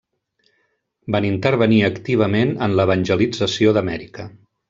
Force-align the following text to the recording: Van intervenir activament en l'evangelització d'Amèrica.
Van 1.15 1.27
intervenir 1.27 1.77
activament 1.89 2.55
en 2.69 2.75
l'evangelització 2.79 3.77
d'Amèrica. 3.79 4.27